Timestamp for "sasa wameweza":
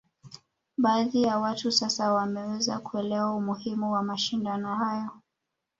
1.71-2.79